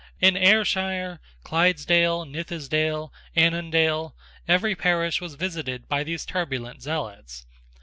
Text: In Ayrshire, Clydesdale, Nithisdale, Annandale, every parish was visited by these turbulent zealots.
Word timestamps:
In 0.19 0.35
Ayrshire, 0.35 1.19
Clydesdale, 1.43 2.25
Nithisdale, 2.25 3.13
Annandale, 3.35 4.15
every 4.47 4.73
parish 4.75 5.21
was 5.21 5.35
visited 5.35 5.87
by 5.87 6.03
these 6.03 6.25
turbulent 6.25 6.81
zealots. 6.81 7.45